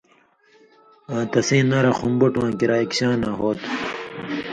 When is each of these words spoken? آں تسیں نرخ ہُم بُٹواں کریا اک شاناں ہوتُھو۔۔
آں 1.13 1.25
تسیں 1.31 1.63
نرخ 1.69 1.97
ہُم 2.03 2.13
بُٹواں 2.19 2.51
کریا 2.59 2.75
اک 2.81 2.91
شاناں 2.97 3.35
ہوتُھو۔۔ 3.39 3.69